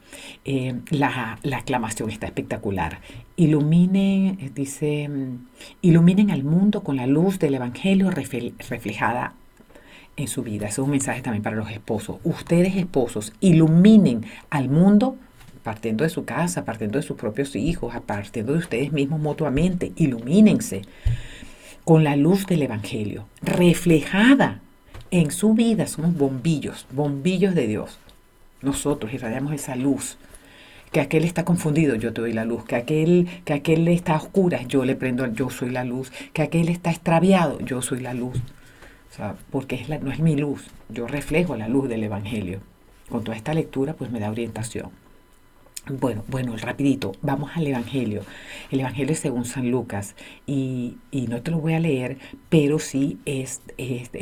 Eh, 0.44 0.74
la, 0.90 1.38
la, 1.42 1.58
aclamación 1.58 2.10
está 2.10 2.26
espectacular. 2.26 3.00
Iluminen, 3.36 4.38
eh, 4.40 4.50
dice, 4.52 5.08
mm, 5.08 5.46
iluminen 5.82 6.32
al 6.32 6.42
mundo 6.42 6.82
con 6.82 6.96
la 6.96 7.06
luz 7.06 7.38
del 7.38 7.54
Evangelio 7.54 8.10
reflejada 8.10 9.34
en 10.16 10.28
su 10.28 10.42
vida. 10.42 10.66
Ese 10.66 10.80
es 10.80 10.84
un 10.84 10.90
mensaje 10.90 11.22
también 11.22 11.42
para 11.42 11.56
los 11.56 11.70
esposos. 11.70 12.16
Ustedes 12.24 12.76
esposos 12.76 13.32
iluminen 13.40 14.26
al 14.50 14.68
mundo 14.68 15.16
partiendo 15.62 16.04
de 16.04 16.10
su 16.10 16.24
casa, 16.24 16.64
partiendo 16.64 16.98
de 16.98 17.02
sus 17.02 17.16
propios 17.16 17.56
hijos, 17.56 17.94
partiendo 18.06 18.52
de 18.52 18.58
ustedes 18.58 18.92
mismos 18.92 19.20
mutuamente. 19.20 19.92
Ilumínense 19.96 20.82
con 21.84 22.04
la 22.04 22.16
luz 22.16 22.46
del 22.46 22.62
Evangelio, 22.62 23.26
reflejada 23.42 24.60
en 25.10 25.30
su 25.30 25.54
vida. 25.54 25.86
Somos 25.86 26.16
bombillos, 26.16 26.86
bombillos 26.92 27.54
de 27.54 27.66
Dios. 27.66 27.98
Nosotros 28.60 29.12
irradiamos 29.12 29.52
esa 29.52 29.76
luz. 29.76 30.18
Que 30.92 31.00
aquel 31.00 31.24
está 31.24 31.44
confundido, 31.44 31.94
yo 31.94 32.12
te 32.12 32.20
doy 32.20 32.32
la 32.32 32.44
luz. 32.44 32.64
Que 32.64 32.76
aquel, 32.76 33.28
que 33.44 33.54
aquel 33.54 33.88
está 33.88 34.14
a 34.14 34.18
oscuras, 34.18 34.68
yo 34.68 34.84
le 34.84 34.94
prendo, 34.94 35.26
yo 35.32 35.48
soy 35.48 35.70
la 35.70 35.84
luz. 35.84 36.12
Que 36.32 36.42
aquel 36.42 36.68
está 36.68 36.90
extraviado, 36.90 37.58
yo 37.60 37.80
soy 37.80 38.00
la 38.00 38.12
luz. 38.14 38.38
O 39.10 39.14
sea, 39.14 39.36
porque 39.50 39.76
es 39.76 39.88
la, 39.88 39.98
no 39.98 40.10
es 40.10 40.20
mi 40.20 40.36
luz, 40.36 40.64
yo 40.88 41.06
reflejo 41.06 41.56
la 41.56 41.68
luz 41.68 41.88
del 41.88 42.04
Evangelio. 42.04 42.60
Con 43.10 43.24
toda 43.24 43.36
esta 43.36 43.52
lectura, 43.52 43.94
pues 43.94 44.10
me 44.10 44.20
da 44.20 44.30
orientación. 44.30 44.90
Bueno, 45.88 46.22
bueno, 46.28 46.56
rapidito, 46.56 47.10
vamos 47.22 47.50
al 47.56 47.66
Evangelio. 47.66 48.22
El 48.70 48.78
Evangelio 48.78 49.14
es 49.14 49.18
según 49.18 49.44
San 49.44 49.68
Lucas 49.72 50.14
y, 50.46 50.96
no 51.10 51.42
te 51.42 51.50
lo 51.50 51.58
voy 51.58 51.74
a 51.74 51.80
leer, 51.80 52.18
pero 52.48 52.78
sí 52.78 53.18
es, 53.24 53.62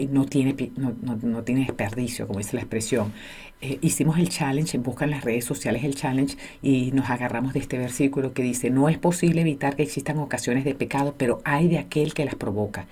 no, 0.09 0.25
tiene, 0.25 0.57
no, 0.77 0.95
no, 1.21 1.43
tiene 1.43 1.67
desperdicio, 1.67 2.27
como 2.27 2.39
dice 2.39 2.57
la 2.57 2.63
expresión. 2.63 3.13
Eh, 3.61 3.79
hicimos 3.83 4.19
el 4.19 4.31
challenge, 4.31 4.79
buscan 4.79 5.11
las 5.11 5.23
redes 5.23 5.45
sociales 5.45 5.85
el 5.85 5.95
challenge 5.95 6.39
y 6.63 6.93
nos 6.93 7.11
agarramos 7.11 7.53
de 7.53 7.59
este 7.59 7.77
versículo 7.77 8.33
que 8.33 8.43
dice, 8.43 8.71
no 8.71 8.89
es 8.89 8.97
posible 8.97 9.43
evitar 9.43 9.77
que 9.77 9.83
existan 9.83 10.17
ocasiones 10.19 10.65
de 10.65 10.75
pecado, 10.75 11.15
pero 11.19 11.43
hay 11.45 11.69
de 11.69 11.77
aquel 11.77 12.15
que 12.15 12.25
las 12.25 12.37
provoca. 12.37 12.87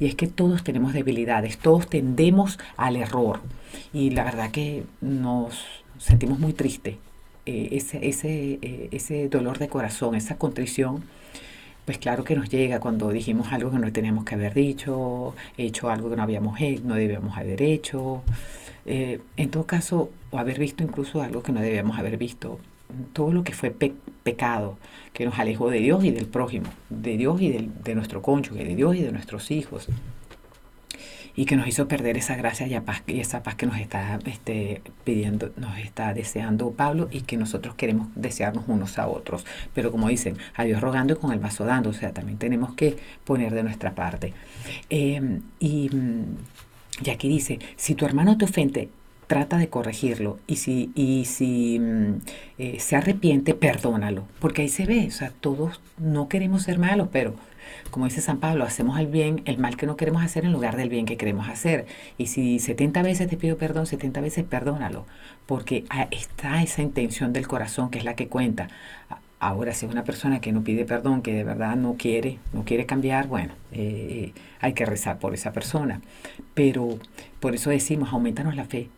Y 0.00 0.06
es 0.06 0.16
que 0.16 0.26
todos 0.26 0.64
tenemos 0.64 0.92
debilidades, 0.92 1.58
todos 1.58 1.88
tendemos 1.88 2.58
al 2.76 2.96
error. 2.96 3.42
Y 3.92 4.10
la 4.10 4.24
verdad 4.24 4.50
que 4.50 4.82
nos 5.00 5.56
sentimos 5.98 6.40
muy 6.40 6.52
tristes. 6.52 6.96
Eh, 7.50 7.68
ese, 7.78 8.06
ese, 8.06 8.58
eh, 8.60 8.88
ese 8.92 9.26
dolor 9.30 9.56
de 9.58 9.68
corazón, 9.68 10.14
esa 10.14 10.36
contrición, 10.36 11.02
pues 11.86 11.96
claro 11.96 12.22
que 12.22 12.36
nos 12.36 12.50
llega 12.50 12.78
cuando 12.78 13.08
dijimos 13.08 13.50
algo 13.52 13.70
que 13.70 13.78
no 13.78 13.90
teníamos 13.90 14.26
que 14.26 14.34
haber 14.34 14.52
dicho, 14.52 15.34
hecho 15.56 15.88
algo 15.88 16.10
que 16.10 16.16
no 16.16 16.24
habíamos 16.24 16.60
hecho, 16.60 16.82
no 16.84 16.94
debíamos 16.94 17.38
haber 17.38 17.62
hecho. 17.62 18.22
Eh, 18.84 19.20
en 19.38 19.50
todo 19.50 19.64
caso, 19.64 20.10
o 20.30 20.38
haber 20.38 20.58
visto 20.58 20.84
incluso 20.84 21.22
algo 21.22 21.42
que 21.42 21.52
no 21.52 21.60
debíamos 21.62 21.98
haber 21.98 22.18
visto, 22.18 22.60
todo 23.14 23.32
lo 23.32 23.44
que 23.44 23.54
fue 23.54 23.70
pecado, 23.70 24.76
que 25.14 25.24
nos 25.24 25.38
alejó 25.38 25.70
de 25.70 25.78
Dios 25.78 26.04
y 26.04 26.10
del 26.10 26.26
prójimo, 26.26 26.68
de 26.90 27.16
Dios 27.16 27.40
y 27.40 27.70
de 27.82 27.94
nuestro 27.94 28.20
cónyuge, 28.20 28.62
de 28.62 28.74
Dios 28.74 28.94
y 28.94 29.02
de 29.02 29.10
nuestros 29.10 29.50
hijos, 29.50 29.88
y 31.38 31.44
que 31.44 31.54
nos 31.54 31.68
hizo 31.68 31.86
perder 31.86 32.16
esa 32.16 32.34
gracia 32.34 32.66
y, 32.66 33.20
esa 33.20 33.44
paz 33.44 33.54
que 33.54 33.64
nos 33.64 33.78
está 33.78 34.18
este, 34.26 34.82
pidiendo, 35.04 35.52
nos 35.56 35.78
está 35.78 36.12
deseando 36.12 36.72
Pablo 36.72 37.06
y 37.12 37.20
que 37.20 37.36
nosotros 37.36 37.76
queremos 37.76 38.08
desearnos 38.16 38.64
unos 38.66 38.98
a 38.98 39.06
otros. 39.06 39.46
Pero 39.72 39.92
como 39.92 40.08
dicen, 40.08 40.36
a 40.56 40.64
Dios 40.64 40.80
rogando 40.80 41.12
y 41.12 41.16
con 41.16 41.30
el 41.30 41.38
vaso 41.38 41.64
dando, 41.64 41.90
o 41.90 41.92
sea, 41.92 42.12
también 42.12 42.38
tenemos 42.38 42.74
que 42.74 42.96
poner 43.24 43.54
de 43.54 43.62
nuestra 43.62 43.94
parte. 43.94 44.34
Eh, 44.90 45.38
y 45.60 45.90
y 47.04 47.10
aquí 47.10 47.28
dice, 47.28 47.60
si 47.76 47.94
tu 47.94 48.04
hermano 48.04 48.36
te 48.36 48.44
ofende, 48.44 48.88
trata 49.28 49.58
de 49.58 49.68
corregirlo 49.68 50.38
y 50.48 50.56
si, 50.56 50.90
y 50.96 51.26
si 51.26 51.78
mm, 51.78 52.14
eh, 52.58 52.80
se 52.80 52.96
arrepiente, 52.96 53.54
perdónalo, 53.54 54.24
porque 54.40 54.62
ahí 54.62 54.68
se 54.68 54.86
ve, 54.86 55.06
o 55.06 55.12
sea, 55.12 55.32
todos 55.40 55.80
no 55.98 56.28
queremos 56.28 56.62
ser 56.62 56.78
malos, 56.78 57.08
pero 57.12 57.34
como 57.90 58.06
dice 58.06 58.20
San 58.20 58.38
Pablo, 58.38 58.64
hacemos 58.64 58.98
el 58.98 59.06
bien, 59.06 59.42
el 59.44 59.58
mal 59.58 59.76
que 59.76 59.86
no 59.86 59.96
queremos 59.96 60.22
hacer 60.22 60.44
en 60.44 60.52
lugar 60.52 60.76
del 60.76 60.88
bien 60.88 61.04
que 61.06 61.16
queremos 61.16 61.48
hacer. 61.48 61.86
Y 62.16 62.26
si 62.26 62.58
70 62.58 63.02
veces 63.02 63.28
te 63.28 63.36
pido 63.36 63.58
perdón, 63.58 63.86
70 63.86 64.20
veces 64.22 64.44
perdónalo, 64.44 65.06
porque 65.46 65.84
está 66.10 66.62
esa 66.62 66.82
intención 66.82 67.32
del 67.32 67.46
corazón 67.46 67.90
que 67.90 67.98
es 67.98 68.04
la 68.04 68.14
que 68.14 68.28
cuenta. 68.28 68.68
Ahora, 69.40 69.72
si 69.72 69.86
es 69.86 69.92
una 69.92 70.04
persona 70.04 70.40
que 70.40 70.52
no 70.52 70.64
pide 70.64 70.84
perdón, 70.84 71.22
que 71.22 71.32
de 71.32 71.44
verdad 71.44 71.76
no 71.76 71.94
quiere, 71.94 72.38
no 72.52 72.64
quiere 72.64 72.86
cambiar, 72.86 73.28
bueno, 73.28 73.54
eh, 73.72 74.32
hay 74.60 74.72
que 74.72 74.84
rezar 74.84 75.18
por 75.18 75.34
esa 75.34 75.52
persona. 75.52 76.00
Pero 76.54 76.98
por 77.38 77.54
eso 77.54 77.70
decimos, 77.70 78.12
aumentanos 78.12 78.56
la 78.56 78.64
fe. 78.64 78.88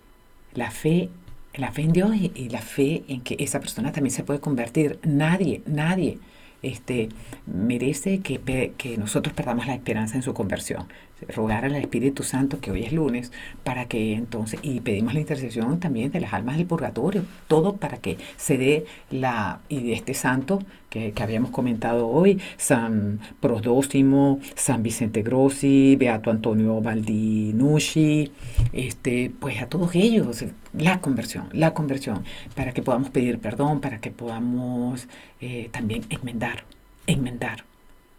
La 0.55 0.71
fe, 0.71 1.09
la 1.55 1.73
fe 1.73 1.83
en 1.83 1.93
Dios 1.93 2.15
y, 2.17 2.49
la 2.49 2.61
fe 2.61 3.05
en 3.09 3.21
que 3.23 3.37
esa 3.39 3.61
persona 3.61 3.93
también 3.93 4.15
se 4.15 4.25
puede 4.25 4.41
convertir. 4.41 4.99
Nadie, 5.05 5.63
nadie 5.67 6.19
este, 6.63 7.09
merece 7.47 8.21
que, 8.21 8.73
que 8.77 8.99
nosotros 8.99 9.35
perdamos 9.35 9.67
la 9.67 9.75
esperanza 9.75 10.17
en 10.17 10.23
su 10.23 10.35
conversión 10.35 10.87
rogar 11.29 11.65
al 11.65 11.77
Espíritu 11.77 12.23
Santo, 12.23 12.61
que 12.61 12.71
hoy 12.71 12.85
es 12.85 12.93
lunes, 12.93 13.33
para 13.65 13.87
que 13.87 14.15
entonces, 14.15 14.61
y 14.63 14.81
pedimos 14.81 15.15
la 15.15 15.21
intercesión 15.21 15.81
también 15.81 16.13
de 16.13 16.21
las 16.21 16.33
almas 16.33 16.57
del 16.57 16.67
purgatorio, 16.67 17.25
todo 17.49 17.77
para 17.77 17.99
que 17.99 18.19
se 18.37 18.59
dé 18.59 18.85
la, 19.11 19.61
y 19.69 19.83
de 19.83 19.93
este 19.93 20.15
santo 20.15 20.61
que, 20.91 21.13
habíamos 21.21 21.51
comentado 21.51 22.09
hoy, 22.09 22.41
San 22.57 23.21
Prosdóximo, 23.41 24.41
San 24.57 24.83
Vicente 24.83 25.23
Grossi, 25.23 25.97
Beato 25.97 26.31
Antonio 26.31 26.81
Baldinucci, 26.81 28.33
este, 28.73 29.31
pues 29.39 29.63
a 29.63 29.67
todos 29.67 29.95
ellos, 29.95 30.45
la 30.77 31.01
conversión, 31.01 31.49
la 31.53 31.73
conversión, 31.73 32.25
para 32.55 32.73
que 32.73 32.83
podamos 32.83 33.11
pedir 33.11 33.39
perdón, 33.39 33.81
para 33.81 34.01
que 34.01 34.11
podamos 34.11 35.07
eh, 35.41 35.69
también 35.73 36.03
enmendar, 36.11 36.65
enmendar, 37.07 37.65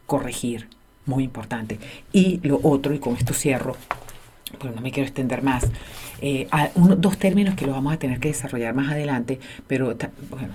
corregir, 0.06 0.68
muy 1.06 1.24
importante. 1.24 1.80
Y 2.12 2.40
lo 2.48 2.60
otro, 2.64 2.94
y 2.94 3.00
con 3.00 3.16
esto 3.16 3.34
cierro, 3.34 3.76
porque 4.58 4.76
no 4.76 4.82
me 4.82 4.92
quiero 4.92 5.08
extender 5.08 5.42
más, 5.42 5.68
eh, 6.22 6.48
dos 6.76 7.18
términos 7.18 7.56
que 7.56 7.66
lo 7.66 7.74
vamos 7.74 7.94
a 7.94 7.98
tener 7.98 8.20
que 8.20 8.30
desarrollar 8.30 8.74
más 8.74 8.92
adelante, 8.92 9.40
pero 9.68 9.96
bueno, 10.30 10.54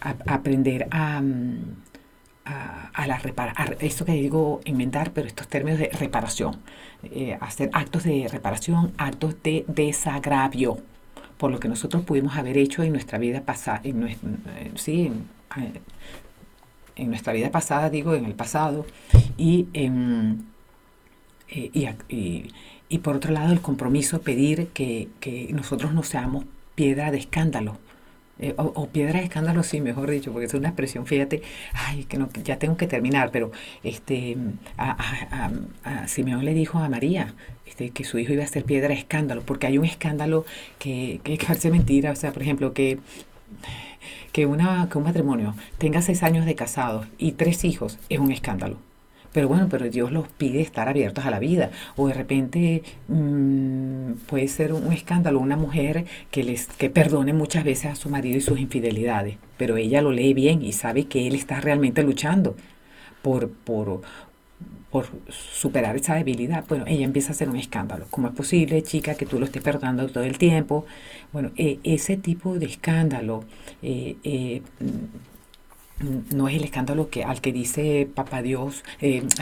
aprender 0.00 0.86
a, 0.90 1.22
a, 2.44 3.06
la 3.06 3.18
reparar, 3.18 3.76
esto 3.80 4.04
que 4.04 4.12
digo 4.12 4.60
enmendar, 4.64 5.12
pero 5.12 5.26
estos 5.26 5.48
términos 5.48 5.78
de 5.78 5.88
reparación, 5.88 6.56
eh, 7.04 7.36
hacer 7.40 7.70
actos 7.72 8.04
de 8.04 8.28
reparación, 8.30 8.92
actos 8.98 9.36
de 9.42 9.64
desagravio, 9.66 10.78
por 11.38 11.50
lo 11.50 11.58
que 11.58 11.68
nosotros 11.68 12.04
pudimos 12.04 12.36
haber 12.36 12.58
hecho 12.58 12.82
en 12.82 12.92
nuestra 12.92 13.18
vida 13.18 13.40
pasada, 13.40 13.80
en, 13.82 14.16
sí, 14.76 15.06
en, 15.06 15.80
en 16.96 17.08
nuestra 17.08 17.32
vida 17.32 17.50
pasada, 17.50 17.90
digo, 17.90 18.14
en 18.14 18.24
el 18.24 18.34
pasado, 18.34 18.86
y, 19.36 19.66
eh, 19.74 19.90
y, 22.08 22.50
y, 22.88 22.98
por 22.98 23.16
otro 23.16 23.32
lado 23.32 23.52
el 23.52 23.60
compromiso 23.60 24.20
pedir 24.22 24.68
que, 24.68 25.08
que 25.20 25.48
nosotros 25.52 25.92
no 25.92 26.02
seamos 26.02 26.44
piedra 26.74 27.10
de 27.10 27.18
escándalo. 27.18 27.78
Eh, 28.40 28.52
o, 28.56 28.88
piedra 28.88 29.20
de 29.20 29.26
escándalo, 29.26 29.62
sí, 29.62 29.80
mejor 29.80 30.10
dicho, 30.10 30.32
porque 30.32 30.46
es 30.46 30.54
una 30.54 30.68
expresión, 30.70 31.06
fíjate, 31.06 31.42
ay, 31.72 32.04
que 32.04 32.18
no, 32.18 32.28
ya 32.42 32.58
tengo 32.58 32.76
que 32.76 32.88
terminar, 32.88 33.30
pero 33.30 33.52
este, 33.84 34.36
a, 34.76 35.50
a, 35.84 36.08
Simeón 36.08 36.44
le 36.44 36.52
dijo 36.52 36.80
a 36.80 36.88
María 36.88 37.34
este, 37.64 37.90
que 37.90 38.02
su 38.02 38.18
hijo 38.18 38.32
iba 38.32 38.42
a 38.42 38.48
ser 38.48 38.64
piedra 38.64 38.88
de 38.88 38.94
escándalo, 38.94 39.42
porque 39.42 39.68
hay 39.68 39.78
un 39.78 39.84
escándalo 39.84 40.44
que, 40.80 41.20
que 41.22 41.38
parece 41.46 41.70
mentira, 41.70 42.10
o 42.10 42.16
sea, 42.16 42.32
por 42.32 42.42
ejemplo, 42.42 42.72
que 42.74 42.98
que, 44.32 44.46
una, 44.46 44.88
que 44.90 44.98
un 44.98 45.04
matrimonio 45.04 45.54
tenga 45.78 46.02
seis 46.02 46.24
años 46.24 46.44
de 46.44 46.56
casados 46.56 47.06
y 47.18 47.32
tres 47.32 47.64
hijos 47.64 47.98
es 48.08 48.18
un 48.18 48.32
escándalo. 48.32 48.78
Pero 49.34 49.48
bueno, 49.48 49.68
pero 49.68 49.90
Dios 49.90 50.12
los 50.12 50.28
pide 50.28 50.60
estar 50.62 50.88
abiertos 50.88 51.26
a 51.26 51.30
la 51.30 51.40
vida. 51.40 51.70
O 51.96 52.06
de 52.08 52.14
repente 52.14 52.82
mmm, 53.08 54.12
puede 54.28 54.48
ser 54.48 54.72
un 54.72 54.92
escándalo 54.92 55.40
una 55.40 55.56
mujer 55.56 56.06
que, 56.30 56.44
les, 56.44 56.66
que 56.68 56.88
perdone 56.88 57.32
muchas 57.32 57.64
veces 57.64 57.86
a 57.86 57.96
su 57.96 58.08
marido 58.08 58.38
y 58.38 58.40
sus 58.40 58.60
infidelidades, 58.60 59.36
pero 59.58 59.76
ella 59.76 60.00
lo 60.00 60.12
lee 60.12 60.34
bien 60.34 60.62
y 60.62 60.72
sabe 60.72 61.06
que 61.06 61.26
él 61.26 61.34
está 61.34 61.60
realmente 61.60 62.02
luchando 62.02 62.56
por, 63.22 63.50
por, 63.50 64.02
por 64.90 65.06
superar 65.28 65.96
esa 65.96 66.14
debilidad, 66.14 66.64
bueno, 66.68 66.84
ella 66.86 67.04
empieza 67.04 67.30
a 67.30 67.32
hacer 67.32 67.48
un 67.50 67.56
escándalo. 67.56 68.06
¿Cómo 68.10 68.28
es 68.28 68.34
posible, 68.34 68.80
chica, 68.82 69.16
que 69.16 69.26
tú 69.26 69.40
lo 69.40 69.46
estés 69.46 69.62
perdonando 69.62 70.06
todo 70.08 70.22
el 70.22 70.38
tiempo? 70.38 70.86
Bueno, 71.32 71.50
eh, 71.56 71.80
ese 71.82 72.16
tipo 72.16 72.56
de 72.56 72.66
escándalo 72.66 73.42
eh, 73.82 74.14
eh, 74.22 74.62
no 76.00 76.48
es 76.48 76.56
el 76.56 76.64
escándalo 76.64 77.08
que, 77.08 77.24
al 77.24 77.40
que 77.40 77.52
dice 77.52 78.08
Papá 78.12 78.42
Dios, 78.42 78.84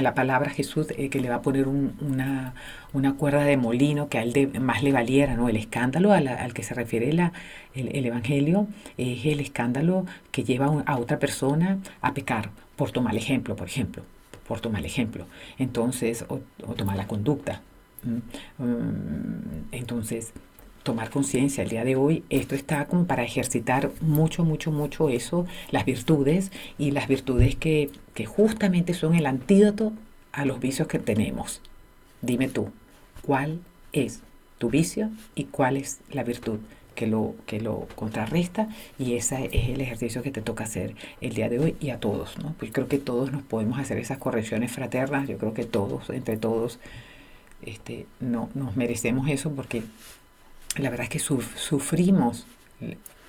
la 0.00 0.14
palabra 0.14 0.50
Jesús, 0.50 0.88
que 0.88 1.21
le 1.21 1.28
va 1.28 1.37
a 1.37 1.42
poner 1.42 1.66
una, 1.66 2.54
una, 2.92 3.14
cuerda 3.14 3.42
de 3.44 3.56
molino 3.56 4.09
que 4.09 4.18
a 4.18 4.23
él 4.23 4.50
más 4.61 4.82
le 4.82 4.92
valiera, 4.92 5.35
¿no? 5.35 5.49
El 5.49 5.56
escándalo 5.56 6.12
al 6.12 6.54
que 6.54 6.62
se 6.62 6.75
refiere 6.75 7.12
la, 7.12 7.32
el, 7.75 8.04
Evangelio 8.04 8.66
es 8.99 9.25
el 9.25 9.40
escándalo 9.40 10.06
que 10.30 10.44
lleva 10.44 10.82
a 10.87 10.99
otra 10.99 11.18
persona 11.18 11.78
a 12.02 12.12
pecar, 12.12 12.50
por 12.76 12.90
tomar 12.90 13.16
ejemplo, 13.16 13.56
por 13.56 13.66
ejemplo 13.66 14.02
por 14.47 14.61
tomar 14.61 14.85
ejemplo. 14.85 15.26
Entonces, 15.59 16.26
o, 16.28 16.40
tomar 16.75 16.97
la 16.97 17.06
conducta. 17.06 17.62
Mm, 18.02 19.73
entonces, 19.73 20.32
tomar 20.83 21.11
conciencia 21.11 21.62
el 21.62 21.71
día 21.71 21.85
de 21.85 21.97
hoy, 21.97 22.25
esto 22.31 22.55
está 22.55 22.87
como 22.87 23.07
para 23.07 23.25
ejercitar 23.25 23.91
mucho, 24.01 24.45
mucho, 24.45 24.73
mucho 24.73 25.09
eso, 25.09 25.47
las 25.71 25.85
virtudes 25.85 26.51
y 26.79 26.91
las 26.91 27.09
virtudes 27.09 27.57
que, 27.57 27.91
que 28.15 28.27
justamente 28.27 28.95
son 28.95 29.15
el 29.15 29.27
antídoto 29.27 29.93
a 30.33 30.45
los 30.45 30.61
vicios 30.61 30.89
que 30.89 30.99
tenemos. 30.99 31.61
Dime 32.21 32.49
tú, 32.49 32.71
¿cuál 33.23 33.61
es 33.93 34.21
tu 34.59 34.71
vicio 34.71 35.11
y 35.35 35.45
cuál 35.45 35.77
es 35.77 36.01
la 36.11 36.25
virtud? 36.25 36.59
que 36.95 37.07
lo, 37.07 37.35
que 37.47 37.61
lo 37.61 37.89
contrarresta 37.95 38.69
y 38.99 39.15
ese 39.15 39.49
es 39.53 39.71
el 39.71 39.81
ejercicio 39.81 40.23
que 40.23 40.31
te 40.31 40.43
toca 40.43 40.65
hacer 40.65 40.95
el 41.21 41.35
día 41.35 41.49
de 41.49 41.59
hoy 41.59 41.77
y 41.81 41.91
a 41.91 41.99
todos. 41.99 42.39
¿no? 42.39 42.55
Pues 42.59 42.71
creo 42.71 42.89
que 42.89 42.99
todos 42.99 43.33
nos 43.33 43.43
podemos 43.43 43.79
hacer 43.79 43.99
esas 43.99 44.19
correcciones 44.19 44.73
fraternas, 44.73 45.29
yo 45.29 45.39
creo 45.39 45.55
que 45.55 45.65
todos, 45.65 46.11
entre 46.11 46.37
todos, 46.37 46.79
este, 47.62 48.07
no, 48.21 48.51
nos 48.55 48.77
merecemos 48.77 49.29
eso 49.29 49.53
porque 49.53 49.83
la 50.76 50.91
verdad 50.91 51.05
es 51.05 51.11
que 51.11 51.19
sufrimos, 51.19 52.47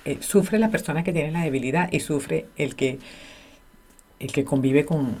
eh, 0.04 0.18
sufre 0.20 0.58
la 0.58 0.70
persona 0.70 1.04
que 1.04 1.12
tiene 1.12 1.30
la 1.30 1.42
debilidad 1.42 1.92
y 1.92 2.00
sufre 2.00 2.46
el 2.56 2.74
que, 2.74 2.98
el 4.18 4.32
que 4.32 4.44
convive 4.44 4.84
con, 4.84 5.18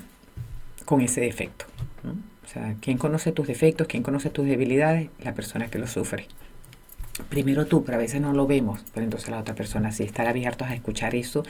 con 0.84 1.00
ese 1.00 1.20
defecto. 1.20 1.66
O 2.44 2.48
sea, 2.48 2.76
¿quién 2.80 2.98
conoce 2.98 3.32
tus 3.32 3.46
defectos? 3.46 3.86
¿Quién 3.86 4.02
conoce 4.02 4.30
tus 4.30 4.46
debilidades? 4.46 5.08
La 5.22 5.34
persona 5.34 5.68
que 5.68 5.78
lo 5.78 5.86
sufre 5.86 6.26
primero 7.28 7.66
tú, 7.66 7.84
pero 7.84 7.96
a 7.96 8.00
veces 8.00 8.20
no 8.20 8.32
lo 8.32 8.46
vemos, 8.46 8.84
pero 8.92 9.04
entonces 9.04 9.30
la 9.30 9.38
otra 9.38 9.54
persona 9.54 9.92
sí, 9.92 10.02
estar 10.02 10.26
abiertos 10.26 10.68
a 10.68 10.74
escuchar 10.74 11.14
eso 11.14 11.44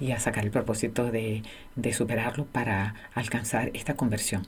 y 0.00 0.12
a 0.12 0.18
sacar 0.18 0.44
el 0.44 0.50
propósito 0.50 1.10
de, 1.10 1.42
de 1.76 1.92
superarlo 1.92 2.46
para 2.46 2.94
alcanzar 3.14 3.70
esta 3.74 3.94
conversión, 3.94 4.46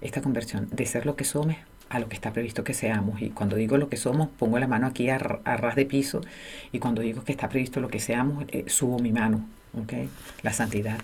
esta 0.00 0.20
conversión 0.20 0.68
de 0.70 0.86
ser 0.86 1.06
lo 1.06 1.16
que 1.16 1.24
somos 1.24 1.56
a 1.88 1.98
lo 1.98 2.08
que 2.08 2.14
está 2.14 2.32
previsto 2.32 2.64
que 2.64 2.74
seamos. 2.74 3.20
Y 3.22 3.30
cuando 3.30 3.56
digo 3.56 3.76
lo 3.76 3.88
que 3.88 3.96
somos, 3.96 4.28
pongo 4.38 4.58
la 4.58 4.66
mano 4.66 4.86
aquí 4.86 5.08
a, 5.10 5.18
ras 5.18 5.76
de 5.76 5.86
piso 5.86 6.20
y 6.72 6.78
cuando 6.78 7.02
digo 7.02 7.24
que 7.24 7.32
está 7.32 7.48
previsto 7.48 7.80
lo 7.80 7.88
que 7.88 8.00
seamos, 8.00 8.44
eh, 8.48 8.64
subo 8.68 8.98
mi 8.98 9.12
mano, 9.12 9.44
¿okay? 9.80 10.08
La 10.42 10.52
santidad. 10.52 11.00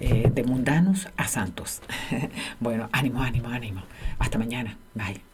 Eh, 0.00 0.30
de 0.32 0.44
mundanos 0.44 1.08
a 1.16 1.26
santos. 1.26 1.82
bueno, 2.60 2.88
ánimo, 2.92 3.20
ánimo, 3.20 3.48
ánimo. 3.48 3.82
Hasta 4.20 4.38
mañana. 4.38 4.76
Bye. 4.94 5.27